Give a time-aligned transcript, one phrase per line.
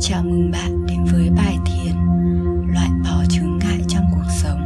[0.00, 1.94] Chào mừng bạn đến với bài thiền
[2.66, 4.60] Loại bỏ chướng ngại trong cuộc sống.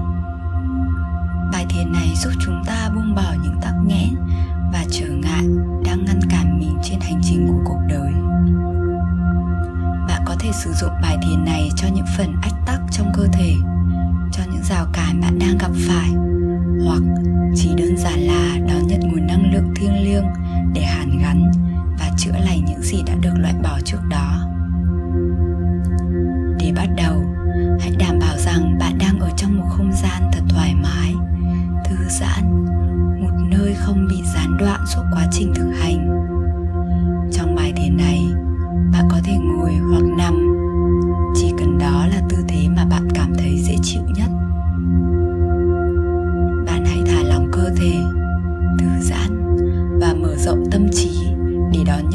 [1.52, 4.14] Bài thiền này giúp chúng ta buông bỏ những tắc nghẽn
[4.72, 5.44] và trở ngại
[5.84, 8.12] đang ngăn cản mình trên hành trình của cuộc đời.
[10.08, 12.34] Bạn có thể sử dụng bài thiền này cho những phần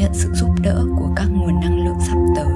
[0.08, 2.46] nhận sự giúp đỡ của các nguồn năng lượng sắp tới.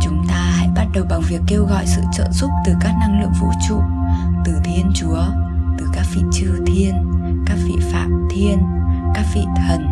[0.00, 3.20] Chúng ta hãy bắt đầu bằng việc kêu gọi sự trợ giúp từ các năng
[3.20, 3.80] lượng vũ trụ,
[4.44, 5.24] từ thiên chúa,
[5.78, 6.94] từ các vị chư thiên,
[7.46, 8.58] các vị phạm thiên,
[9.14, 9.87] các vị thần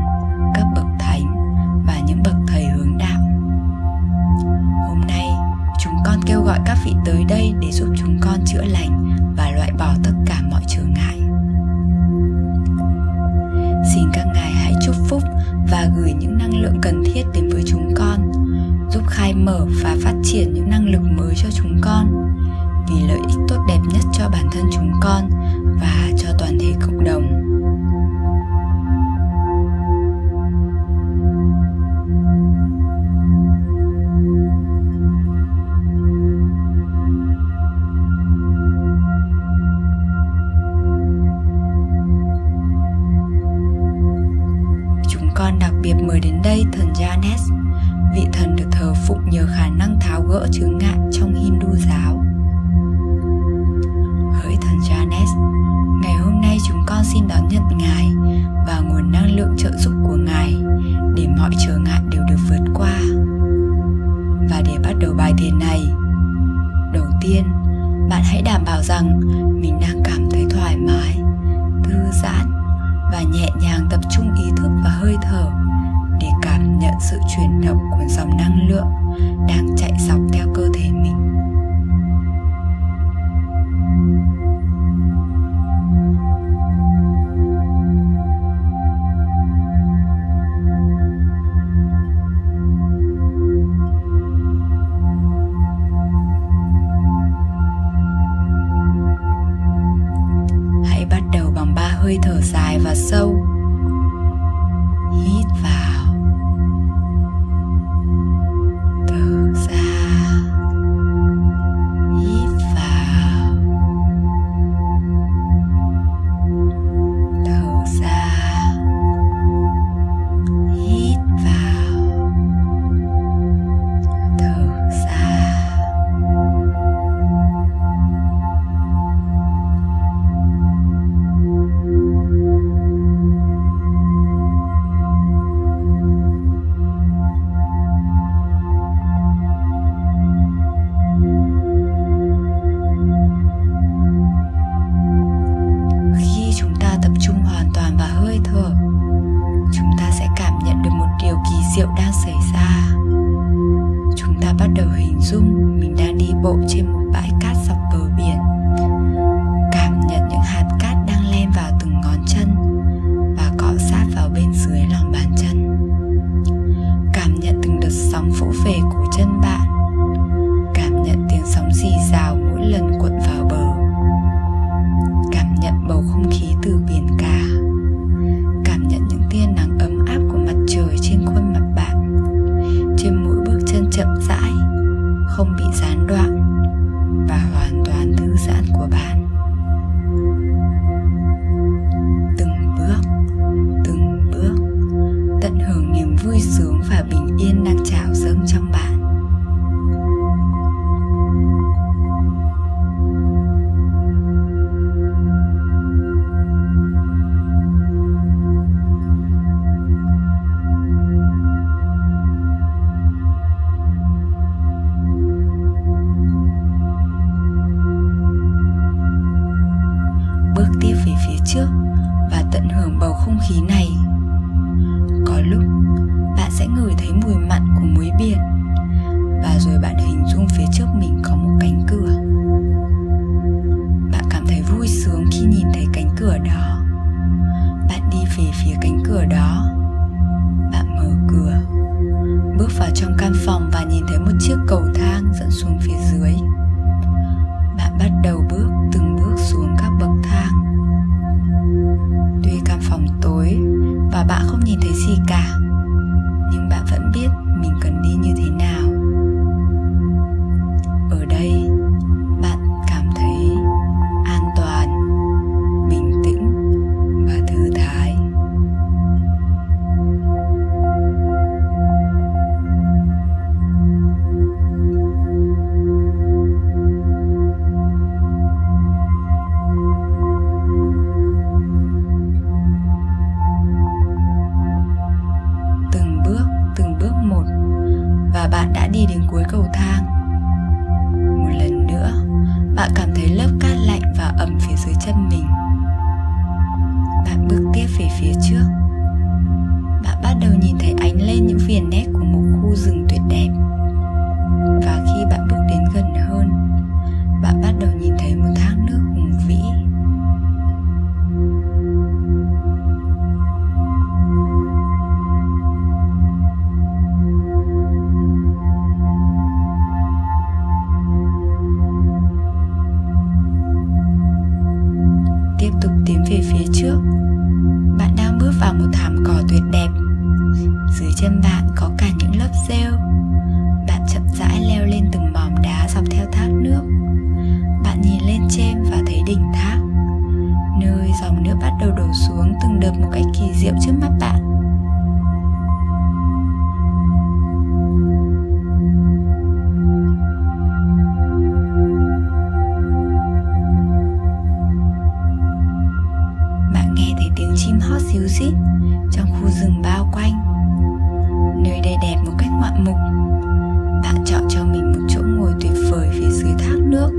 [364.03, 367.11] Bạn chọn cho mình một chỗ ngồi tuyệt vời phía dưới thác nước.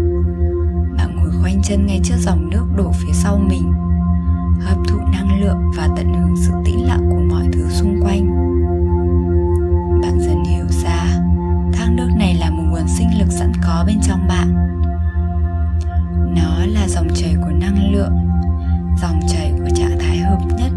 [0.97, 3.73] Bạn ngồi quanh chân ngay trước dòng nước đổ phía sau mình,
[4.61, 8.27] hấp thụ năng lượng và tận hưởng sự tĩnh lặng của mọi thứ xung quanh.
[10.01, 11.05] Bạn dần hiểu ra,
[11.73, 14.53] thác nước này là một nguồn sinh lực sẵn có bên trong bạn.
[16.35, 18.17] Nó là dòng chảy của năng lượng,
[19.01, 20.71] dòng chảy của trạng thái hợp nhất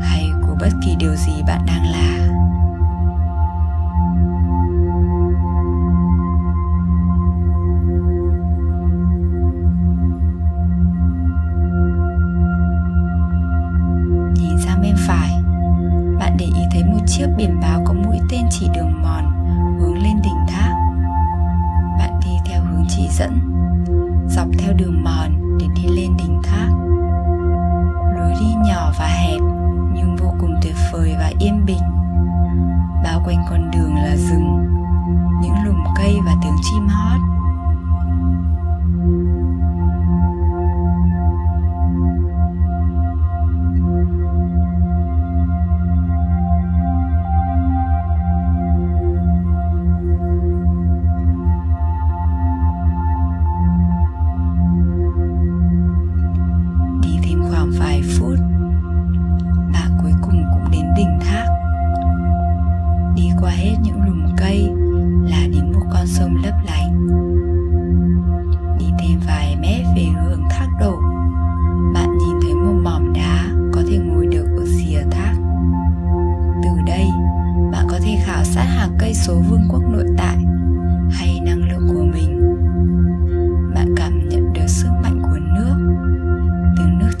[0.00, 2.28] hay của bất kỳ điều gì bạn đang là.
[31.42, 31.82] Yên bình.
[33.04, 34.66] Bao quanh con đường là rừng,
[35.42, 37.20] những lùm cây và tiếng chim hót.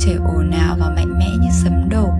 [0.04, 2.11] Trời ồn ào và mạnh mẽ như sấm đổ.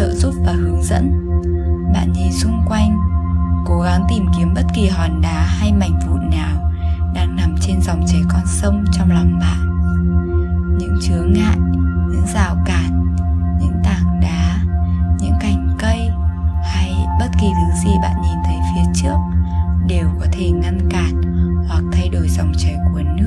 [0.00, 1.28] Trợ giúp và hướng dẫn.
[1.94, 2.98] Bạn nhìn xung quanh,
[3.66, 6.72] cố gắng tìm kiếm bất kỳ hòn đá hay mảnh vụn nào
[7.14, 9.58] đang nằm trên dòng chảy con sông trong lòng bạn.
[10.78, 11.56] Những chướng ngại,
[12.10, 13.16] những rào cản,
[13.60, 14.58] những tảng đá,
[15.20, 16.10] những cành cây
[16.62, 19.16] hay bất kỳ thứ gì bạn nhìn thấy phía trước
[19.86, 21.22] đều có thể ngăn cản
[21.68, 23.19] hoặc thay đổi dòng chảy của nước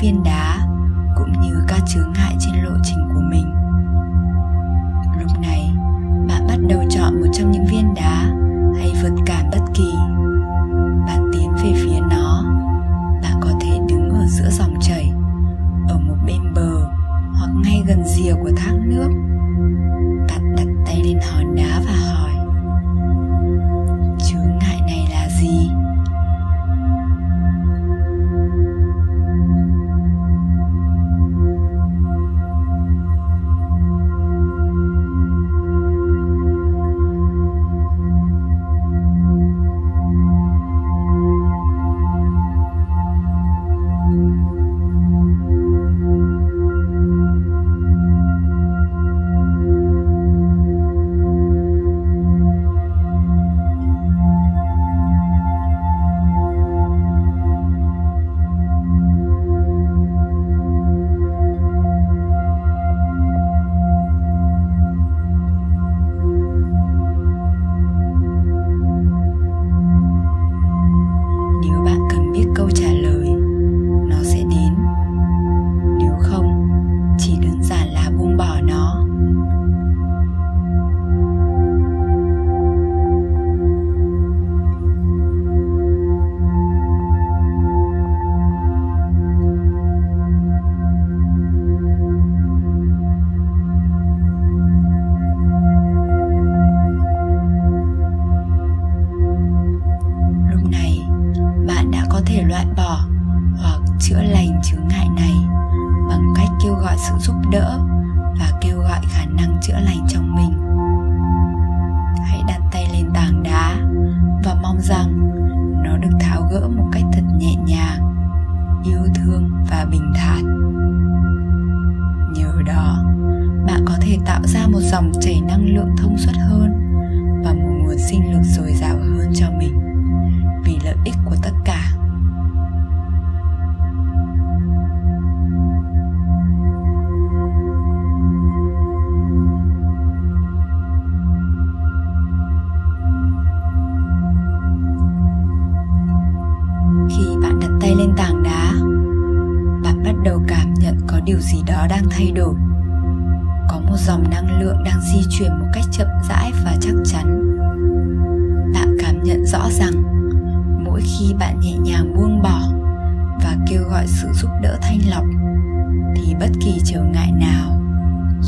[0.00, 0.66] viên đá
[1.16, 2.25] cũng như các chướng ngại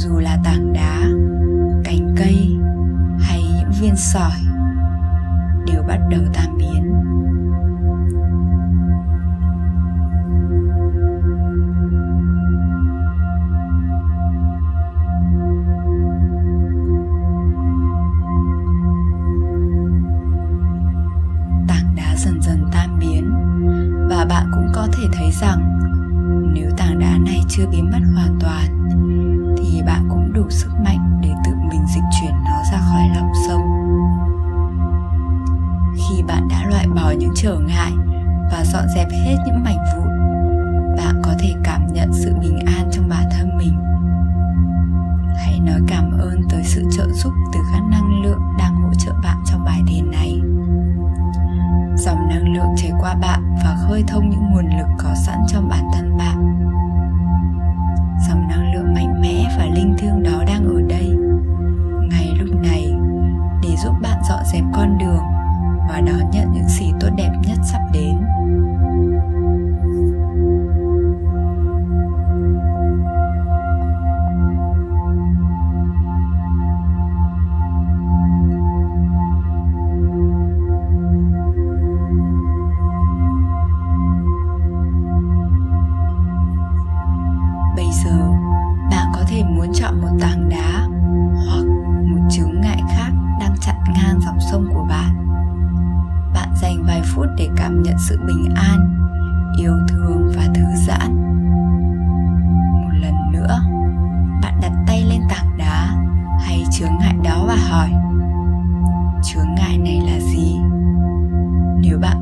[0.09, 1.01] dù là tảng đá
[1.85, 2.57] cành cây
[3.21, 4.39] hay những viên sỏi
[5.67, 6.48] đều bắt đầu tan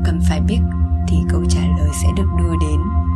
[0.07, 0.59] cần phải biết
[1.07, 3.06] thì câu trả lời sẽ được đưa đến.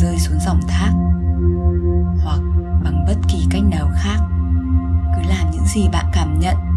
[0.00, 0.92] rơi xuống dòng thác,
[2.24, 2.40] hoặc
[2.84, 4.18] bằng bất kỳ cách nào khác,
[5.16, 6.69] cứ làm những gì bạn cảm nhận.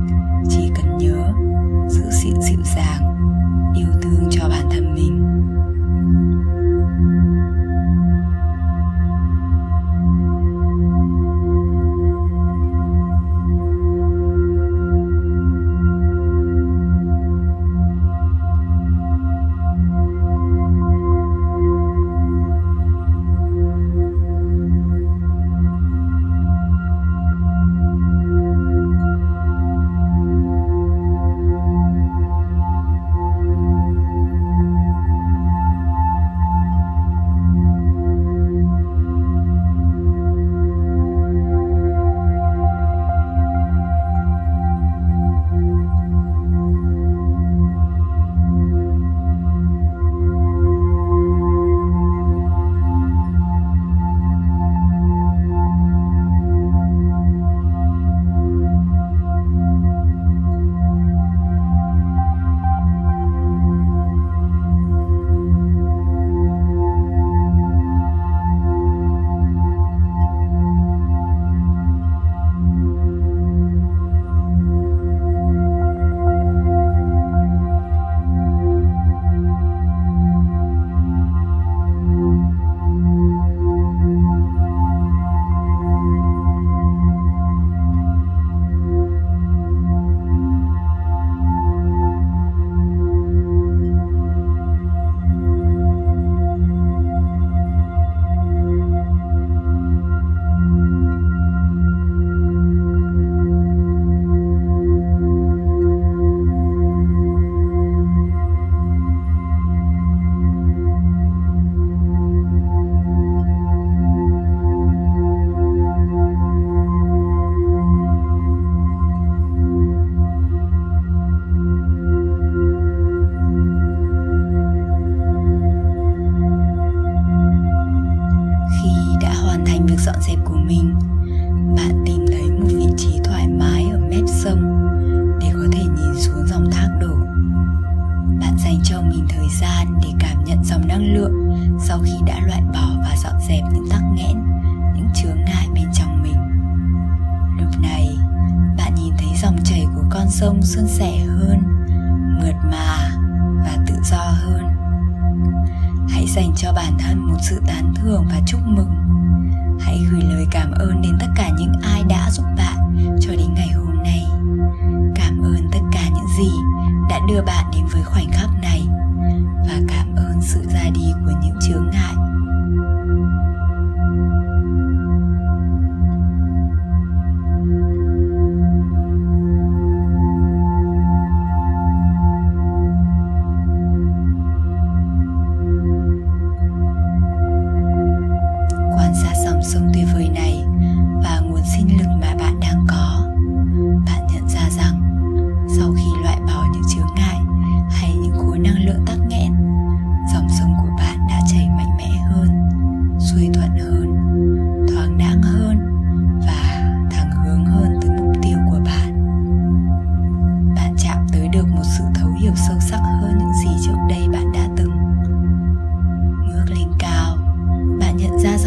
[167.34, 168.43] Đưa bạn đến với khoảnh khắc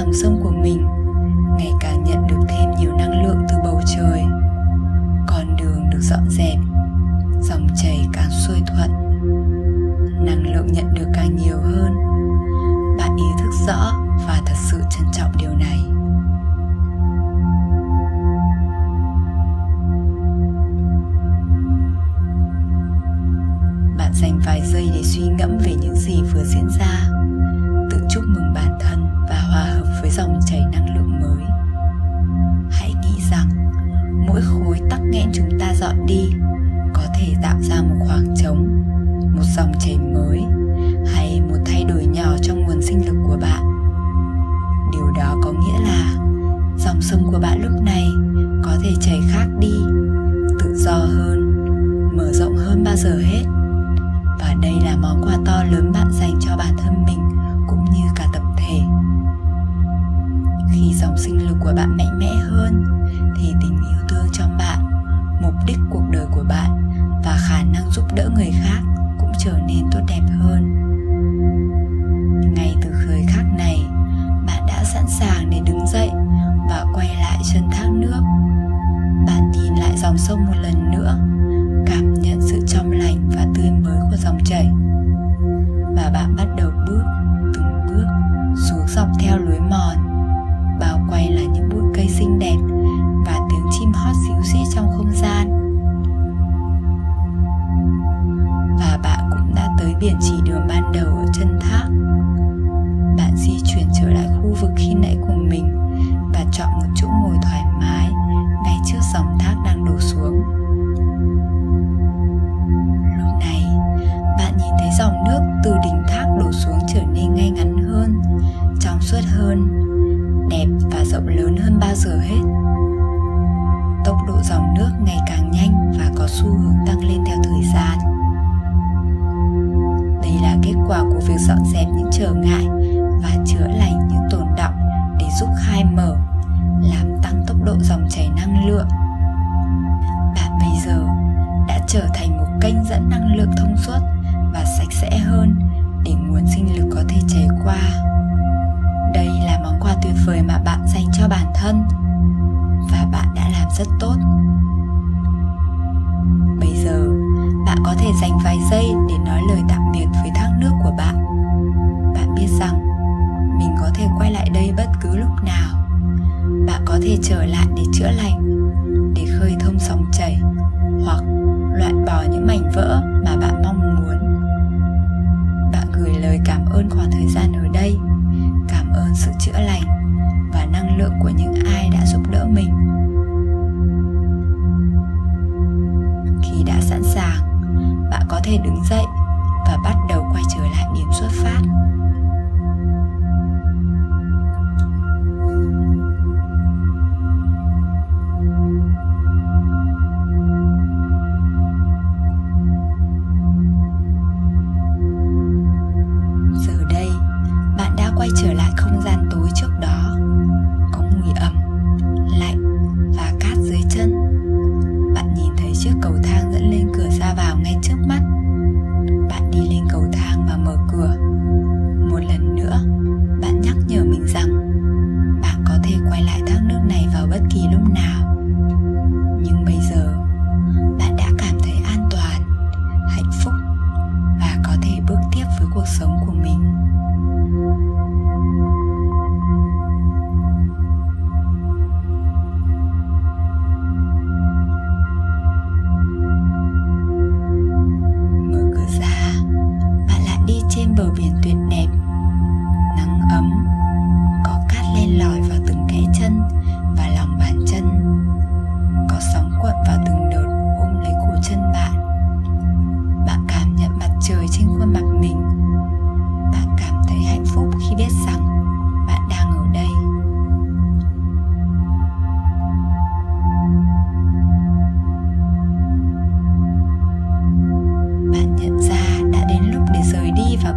[0.07, 0.87] dòng sông của mình,
[1.59, 4.23] ngày càng nhận được thêm nhiều năng lượng từ bầu trời.
[5.27, 6.59] Con đường được dọn dẹp,
[7.41, 8.91] dòng chảy càng xuôi thuận.
[10.25, 11.56] Năng lượng nhận được càng nhiều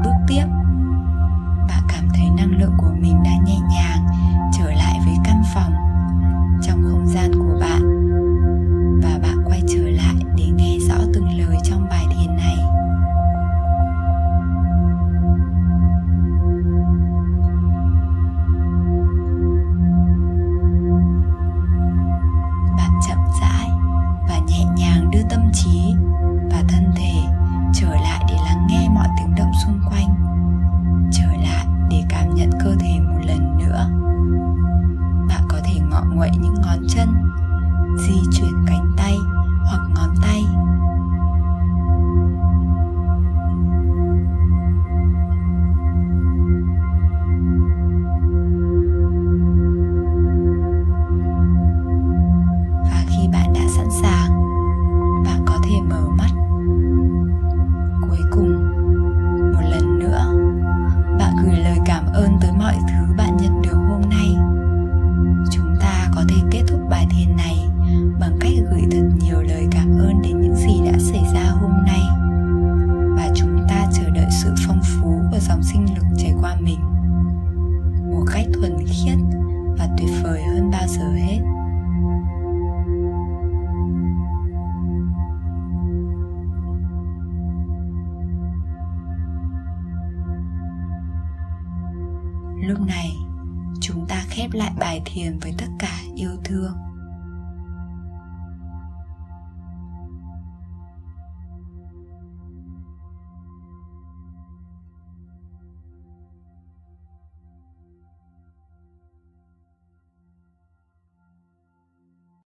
[0.09, 0.45] bước tiếp.
[1.67, 4.05] Bạn cảm thấy năng lượng của mình đã nhẹ nhàng
[4.57, 5.73] trở lại với căn phòng
[6.61, 7.81] trong không gian của bạn.
[9.03, 11.98] Và bạn quay trở lại để nghe rõ từng lời trong bài